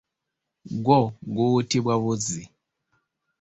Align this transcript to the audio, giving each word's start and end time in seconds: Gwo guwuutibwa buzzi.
Gwo 0.83 0.99
guwuutibwa 1.33 1.93
buzzi. 2.03 2.43